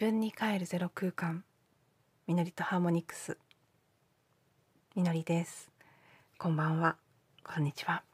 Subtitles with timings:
[0.00, 1.42] 自分に帰るゼロ空間。
[2.28, 3.36] みのりとハーモニクス。
[4.94, 5.72] みのりです。
[6.38, 6.94] こんばんは。
[7.42, 8.04] こんにちは。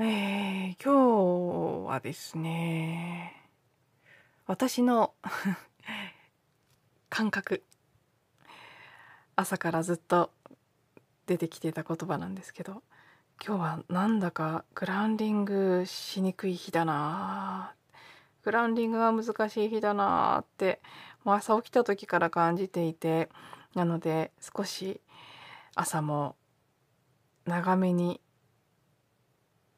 [0.00, 3.36] えー、今日はですね
[4.48, 5.14] 私の
[7.08, 7.62] 感覚。
[9.36, 10.32] 朝からずっと
[11.26, 12.82] 出てきてた言葉なんですけど
[13.46, 17.76] 今日はなんだかグラウンディングしにくい日だな
[18.48, 20.80] グランディングが難しい日だなって
[21.22, 23.28] もう朝起きた時から感じていて
[23.74, 25.02] なので少し
[25.74, 26.34] 朝も
[27.44, 28.22] 長めに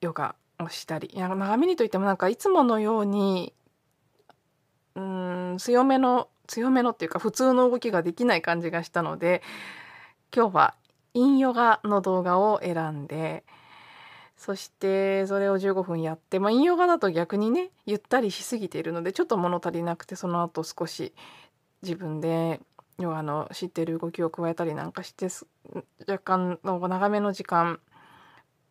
[0.00, 3.52] ヨガをしたりいや長めにといってもなんかいつものように
[4.94, 9.42] うん強めの強めのっていうか普通の動きができない感じがしたので
[10.32, 10.74] 今日は
[11.14, 13.42] インヨガの動画を選んで
[14.40, 21.12] そしてそれを15分やって、まあ、インヨガだと逆にねゆったりしすぎているのでちょっと物足りなくてその後少し
[21.82, 22.58] 自分で
[22.98, 25.28] ヨガの知ってる動きを加えたりなんかして
[26.08, 27.80] 若干の長めの時間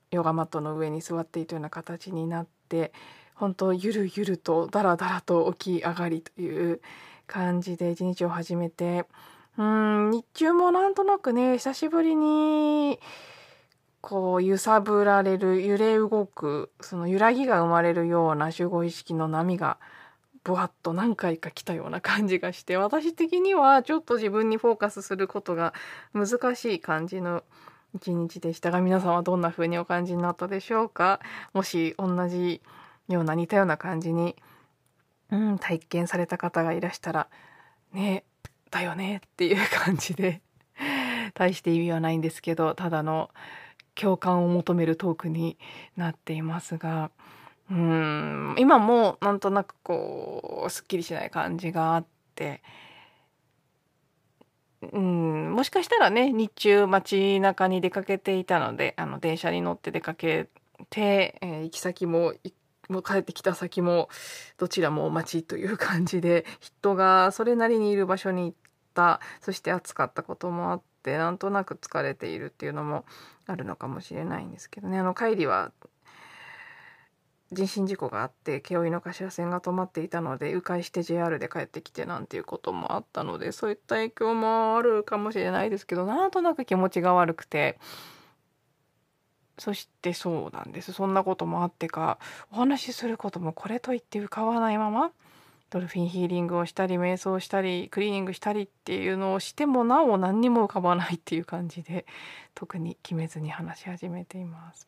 [0.10, 2.92] ヨガマットの上に座っていたような形になって
[3.36, 6.82] 本当ゆるゆるとだらだらと起き上がりという
[7.28, 9.06] 感じで一日を始めて
[9.56, 13.00] うん日中もなんとなくね久しぶりに
[14.02, 19.78] こう揺さぶられる揺れ動くその揺らぎが生まれるような集合意識の波が
[20.44, 25.74] ぶわっと何回か来たような感じがして私的にはちょっと自分にフォーカスすることが
[26.14, 27.44] 難しい感じの
[27.94, 31.20] 一日でしたが皆さんはどんな風にお感じになったでしょうか？
[31.54, 32.62] もし同じ
[33.08, 34.36] ような似たような感じに、
[35.32, 37.28] うん、体験された方がいらしたら
[37.92, 38.24] ね
[38.70, 40.42] だよねっていう感じで
[41.34, 43.32] 大して意味はないんですけどただの
[43.96, 45.58] 共感を求めるトークに
[45.96, 47.12] なっていますが
[47.72, 52.06] うん今もなんとなくこうすっきりしない感じがあっ
[52.36, 52.64] て
[54.82, 60.48] うんもしかしたらね日中街中に出かけていたのであの電車に乗って出かけ
[60.90, 62.34] て、えー、行き先も
[62.90, 64.10] もう帰ってきた先も
[64.58, 68.54] どちらも街という感じで人がそれなりにいる場所に行っ
[68.96, 73.06] たそして暑かったこともあってなんとなく疲れているっていうのも
[73.48, 75.00] あるのかもしれないんですけどね。
[75.00, 75.72] あの帰りは
[77.52, 87.80] 人身事故があって京井の頭線が止まっていたので迂回して JR で帰ってきてなんていうこともあったのでそういった影響もあるかもしれないですけどなんとなく気持ちが悪くて
[89.58, 90.94] そしてそうなんです。
[90.94, 92.20] そんなこともあってか
[92.52, 95.12] お話しすることもこれといって浮かばないまま
[95.70, 102.06] ドルフィンヒーリングをしたり瞑想したりクリーニングしたりっていうのをしてもなお何にも浮かばないっていう感じで
[102.56, 104.88] 特に決めずに話し始めています。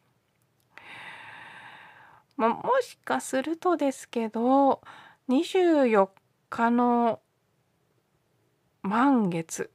[2.37, 4.81] まあ、もしかするとですけど
[5.29, 6.09] 24
[6.49, 7.19] 日の
[8.81, 9.69] 満月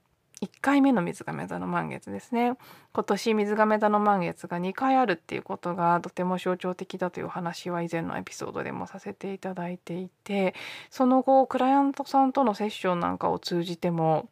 [0.46, 2.56] 1回目の水亀座の満月ですね。
[2.92, 10.54] 今年水亀座の満月が2回あるっていうことがとても象徴的だという話は以前のエピソードでもさせていただいていて
[10.90, 14.28] その後クライアントさんとのセッションなんかを通じても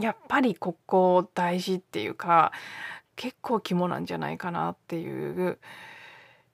[0.00, 2.52] やっぱりここ大事っていうか
[3.14, 5.58] 結構肝なんじゃないかなっていう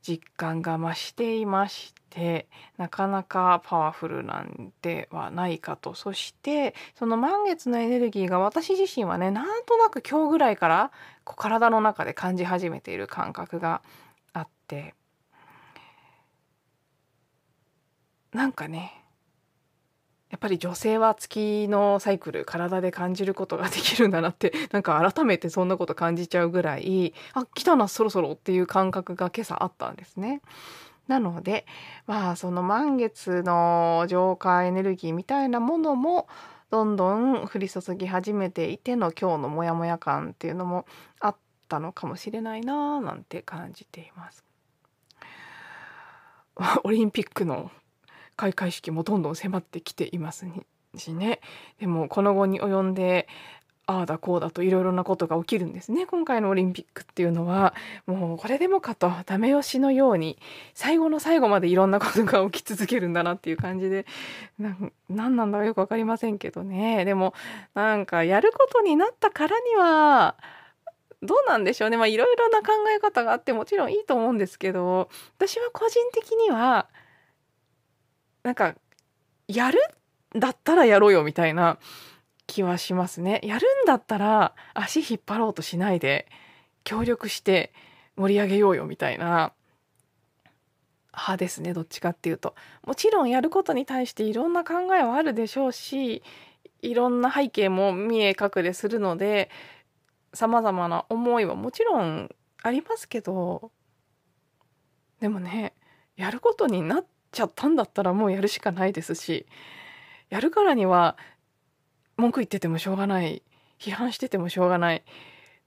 [0.03, 2.47] 実感が増していまして
[2.77, 10.91] なかなかパワフルなんではないかとそしてその満月のエネルギーが私自身はねなんとなく今日ぐらいから
[11.25, 13.81] こう体の中で感じ始めている感覚が
[14.35, 14.95] あって
[18.33, 19.03] なんかね
[20.31, 30.41] やっぱり女性は月のサイクル体で感じることができるんだなって なんか改めてそんなこと感じちゃうぐらいあ来たなそろそろっていう感覚が今朝あったんですね。
[31.09, 31.67] なので
[32.07, 36.29] まあその満月の浄化エネルギーみたいなものも
[36.71, 40.87] どんどん降り注ぎ始めていての今日のモヤモヤ感っていうのも
[41.21, 41.37] あっ
[41.69, 44.45] たのかもしれないななんて感じています。
[46.85, 47.71] オリンピックの
[48.37, 50.47] 開会式もどんどん迫ってきています
[50.97, 51.41] しね
[51.79, 53.29] でもこの後に及んで
[53.93, 56.07] ああだこうだといろいろなことが起きるんですね。
[56.07, 57.75] 今回のオリンピックっていうのは
[58.07, 60.39] もうこれでもかとダメ押しのように
[60.75, 64.07] 最後の最後までいろんなことが起き続けるんだなっていう感じで
[65.11, 67.05] 何なんだかよく分かりませんけどね。
[67.05, 67.35] でも
[67.75, 70.37] なんかやることになったからには
[71.23, 71.97] どうなんでしょうね。
[71.99, 76.89] まあいろいろな考え方があってもちろんいいと思うんですけど私は個人的には
[78.43, 78.75] なんか
[79.49, 79.79] やる
[80.35, 81.79] だったらやろうよみたいな
[82.47, 83.41] 気はしますね。
[83.43, 86.27] やるんだったら足引っ張ろうとしないで
[86.85, 87.73] 協力して
[88.17, 89.53] 盛り上げようよみたいな
[91.13, 92.55] 派ですねどっちかっていうと
[92.85, 96.23] もちろんやることに対していろんな考えはあるでしょうし
[96.81, 99.51] いろんな背景も見え隠れするので
[100.35, 103.71] さまざまな思いはもちろんありますけど
[105.21, 105.75] でもね
[106.17, 109.47] やることになっちゃったんだったらもうやるしかないですし
[110.31, 111.17] やるからには
[112.17, 113.43] 文句言っててもしょうがない
[113.79, 115.03] 批判しててもしょうがない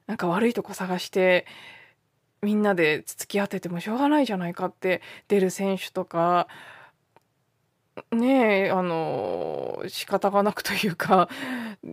[0.08, 1.46] なんか悪いとこ探して
[2.42, 6.48] みんなでつつき合っててもしょうがないじゃないかって出る選手とか
[8.12, 11.30] ねえあの仕方がなくというか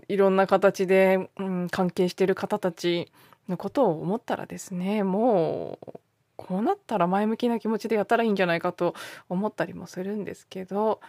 [0.08, 3.10] いろんな形で、うん、関係してる方たち
[3.48, 6.00] のことを思ったらですねもう
[6.37, 8.94] こうなったら前向きな気持ちでやったらいいんじゃないかと
[9.28, 11.00] 思ったりもするんですけど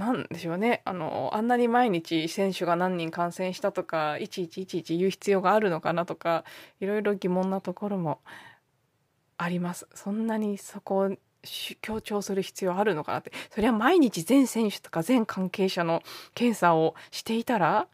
[0.00, 6.44] なんでしょうねあのあんなに毎日選手が何人感染したとかいちいちいちいち言う必要があるのかなとか
[6.80, 8.20] いろいろ疑問なところも
[9.36, 9.86] あります。
[9.94, 11.16] そんなにそこを
[11.82, 16.02] 強調する必要あるのかなってそれは毎日全選手とか全関係者の
[16.34, 17.86] 検査をしていたら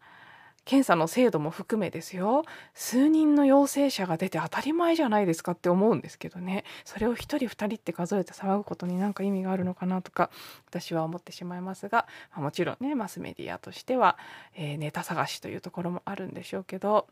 [0.67, 2.45] 検査の精度も含めですよ。
[2.75, 6.65] 数人の陽性者が出て当たり前じゃないですかって思うんですけどね。
[6.85, 10.29] それを1人2人って数えて騒ぐことに何か意味があるのかなとか
[10.69, 14.19] 私は思ってしまいますが、もちろんねマスメディアとしては、
[14.57, 17.07] えー、ネタ探しというところもあるんでしょうけど。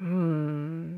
[0.00, 0.96] うーん。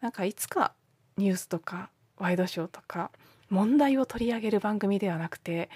[0.00, 0.74] なんかいつか
[1.16, 1.88] ニュースとか
[2.18, 3.10] ワイドショーとか
[3.48, 5.70] 問題を取り上げる番組ではなくて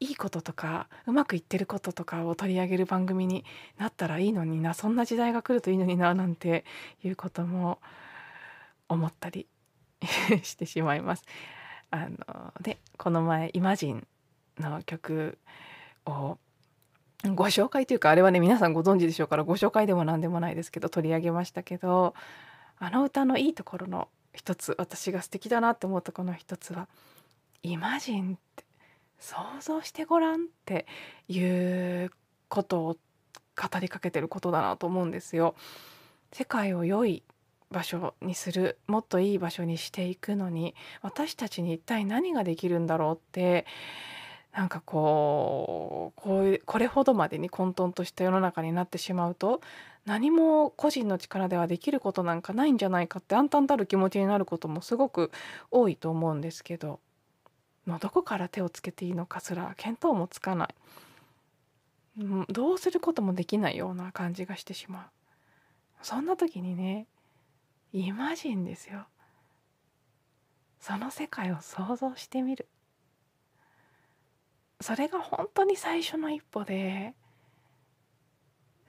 [0.00, 3.44] いいこととかうまくいってることとかを取り上げる番組に
[3.78, 6.64] なったらいいのになそんな時代が来るといいのにななんて
[7.02, 7.78] いうことも
[8.88, 9.46] 思ったり
[10.42, 11.24] してしまいます。
[11.90, 14.06] あのでこの前「イマジン」
[14.60, 15.38] の曲
[16.04, 16.38] を
[17.24, 22.14] ご紹介というかあれはね皆さんご存知でしょうからご紹介でも何でもないですけど取り上げましたけど
[22.78, 26.88] あの歌のいいところの一つ私が素敵だなって思ったこの一つは
[27.62, 28.64] 「イマジン」って
[29.18, 30.86] 想像してごらんって
[31.28, 32.10] いう
[32.48, 32.96] ことを
[33.56, 35.54] 語りかけてることだなと思うんですよ。
[36.32, 37.22] 世界を良い
[37.70, 43.66] 場所にするもっといい場所にしていくのに私たちに一体何ができるんだろうって
[44.52, 49.60] なんかこうこうこれほどまでに混沌とした世の中になってしまうと
[50.06, 55.30] 何も個人の力ではできることなんかないんじゃないかって暗淡たる気持ちになることもすごく
[55.70, 57.00] 多いと思うんですけど
[57.88, 60.68] のどこから手をつけていいのかすら見当もつかない、
[62.20, 65.02] うん、どうすることもできないような感じがしてしまう。
[66.02, 67.06] そんな時にね
[67.92, 69.06] イマジンですよ。
[70.80, 72.68] その世界を想像してみる。
[74.80, 77.14] それが本当に最初の一歩で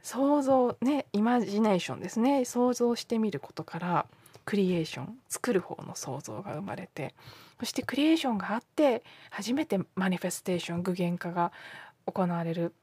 [0.03, 2.45] 想像ねイマジネーションですね。
[2.45, 4.05] 想像してみることから
[4.49, 7.13] クリエーション作る方の想像が生まれて
[7.59, 11.51] そしてクリエーションがあって初めてマニフェステーション具現化が
[12.07, 12.73] 行われる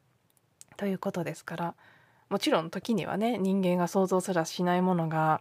[0.76, 1.74] ということですから
[2.28, 5.40] もちろん時にはね人間が想像すらしないものが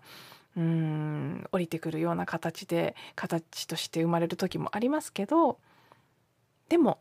[0.57, 5.59] うん降りてくるような形で形として生まれる時もありますけど
[6.69, 6.97] でも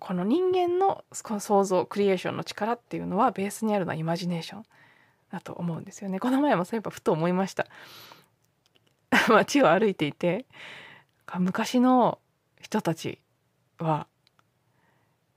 [0.00, 4.64] この人間の想像クリエーションの力っていうのはベースにあるのはイマジネーション
[5.30, 6.18] だと思うんですよね。
[6.18, 7.68] この前もそういえばふと思いました。
[9.28, 10.46] 街を歩いていて
[11.38, 12.18] 昔の
[12.60, 13.20] 人たち
[13.78, 14.06] は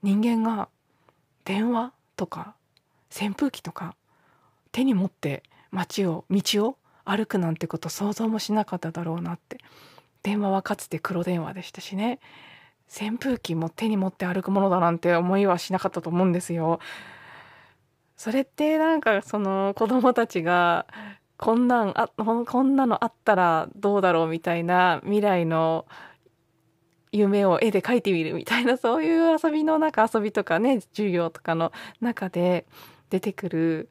[0.02, 0.68] 人間が
[1.44, 2.54] 電話とか
[3.14, 3.94] 扇風機とか
[4.72, 9.58] 手に持って街を道を歩くなんてこと想像もしなかっただろうなって
[10.22, 12.18] 電話はかつて黒電話でしたしね
[12.88, 16.78] 扇風機も手に持って歩くものだなんて思いはしなかったと思うんですよ。
[18.16, 20.86] それってなんかその子供たちが
[21.38, 25.86] こんなんあこんなのあったらどうだろうみたいな未来の
[27.12, 32.66] 夢を絵で描いてみるみたいな そういう遊びの中遊びとかね授業とかの中で
[33.10, 33.90] 出てくる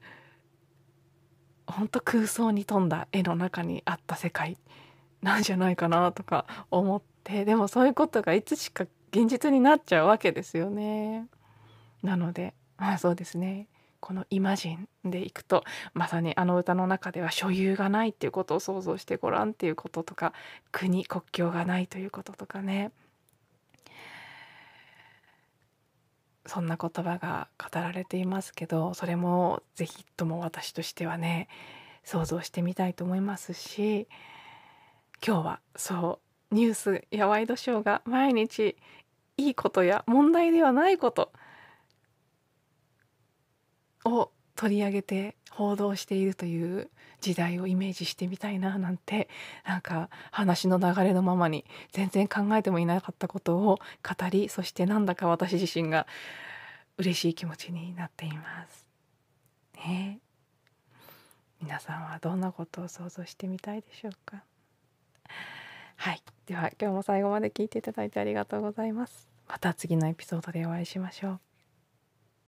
[1.68, 4.58] 本当空想に富んだ絵の中にあった世界
[5.22, 11.28] なんじゃないかなとか思ってでもそういうことがいつしか現実になっちゃうわけですよね。
[12.04, 13.68] なのでまあそうですね
[14.05, 15.63] この「イマジン」でいくと
[15.95, 20.31] まさにあの歌の中では所有がないっていうことを想像してごらんっていうこととか
[20.71, 22.91] 国国境がないということとかね。
[26.45, 31.47] そんな言葉が語られていますけどそれも是非とも私としてはね
[32.03, 34.07] 想像してみたいと思いますし
[35.25, 36.19] 今日はそ
[36.51, 38.75] うニュースやワイドショーが毎日
[39.38, 41.31] いいことや問題ではないこと
[44.05, 49.27] を取り上げて報道しているという時代をイメージしてみたいななんて
[49.65, 56.07] なんか話の流れのままに全然考えてもいなかったことを語りそしてなんだか私自身が
[56.97, 58.88] 嬉しい気持ちになっています。
[59.75, 60.19] ね
[61.62, 64.43] 皆さんはどんなことを想像してみたいでしょうか？
[65.95, 66.21] はい。
[66.45, 69.27] では今日も最後まで聞いていただいてありがとうございます。
[69.47, 71.39] また次のエピソードでお会いしましょう。